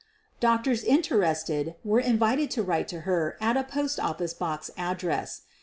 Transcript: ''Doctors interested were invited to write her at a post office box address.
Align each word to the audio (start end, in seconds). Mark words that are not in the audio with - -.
''Doctors 0.39 0.83
interested 0.83 1.75
were 1.83 1.99
invited 1.99 2.49
to 2.57 2.63
write 2.63 2.89
her 2.89 3.37
at 3.39 3.55
a 3.55 3.63
post 3.63 3.99
office 3.99 4.33
box 4.33 4.71
address. 4.75 5.43